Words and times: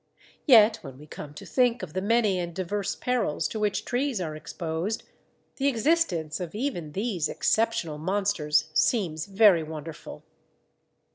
Yet 0.47 0.77
when 0.77 0.97
we 0.97 1.05
come 1.05 1.35
to 1.35 1.45
think 1.45 1.83
of 1.83 1.93
the 1.93 2.01
many 2.01 2.39
and 2.39 2.55
diverse 2.55 2.95
perils 2.95 3.47
to 3.49 3.59
which 3.59 3.85
trees 3.85 4.19
are 4.19 4.35
exposed, 4.35 5.03
the 5.57 5.67
existence 5.67 6.39
of 6.39 6.55
even 6.55 6.93
these 6.93 7.29
exceptional 7.29 7.99
monsters 7.99 8.69
seems 8.73 9.27
very 9.27 9.61
wonderful. 9.61 10.23